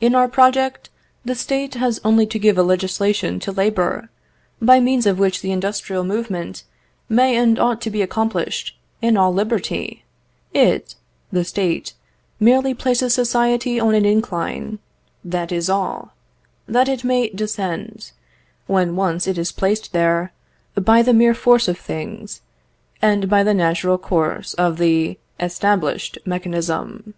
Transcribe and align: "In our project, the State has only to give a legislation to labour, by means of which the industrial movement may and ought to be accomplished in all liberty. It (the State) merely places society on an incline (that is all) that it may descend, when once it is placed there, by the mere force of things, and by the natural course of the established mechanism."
"In 0.00 0.14
our 0.14 0.26
project, 0.26 0.88
the 1.22 1.34
State 1.34 1.74
has 1.74 2.00
only 2.02 2.24
to 2.24 2.38
give 2.38 2.56
a 2.56 2.62
legislation 2.62 3.38
to 3.40 3.52
labour, 3.52 4.08
by 4.58 4.80
means 4.80 5.04
of 5.04 5.18
which 5.18 5.42
the 5.42 5.52
industrial 5.52 6.02
movement 6.02 6.64
may 7.10 7.36
and 7.36 7.58
ought 7.58 7.82
to 7.82 7.90
be 7.90 8.00
accomplished 8.00 8.78
in 9.02 9.18
all 9.18 9.34
liberty. 9.34 10.02
It 10.54 10.94
(the 11.30 11.44
State) 11.44 11.92
merely 12.38 12.72
places 12.72 13.12
society 13.12 13.78
on 13.78 13.94
an 13.94 14.06
incline 14.06 14.78
(that 15.22 15.52
is 15.52 15.68
all) 15.68 16.14
that 16.66 16.88
it 16.88 17.04
may 17.04 17.28
descend, 17.28 18.12
when 18.66 18.96
once 18.96 19.26
it 19.26 19.36
is 19.36 19.52
placed 19.52 19.92
there, 19.92 20.32
by 20.74 21.02
the 21.02 21.12
mere 21.12 21.34
force 21.34 21.68
of 21.68 21.76
things, 21.76 22.40
and 23.02 23.28
by 23.28 23.42
the 23.42 23.52
natural 23.52 23.98
course 23.98 24.54
of 24.54 24.78
the 24.78 25.18
established 25.38 26.16
mechanism." 26.24 27.12